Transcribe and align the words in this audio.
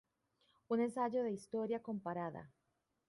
Un 0.69 0.79
ensayo 0.81 1.23
de 1.23 1.29
historia 1.29 1.83
comparada. 1.83 2.49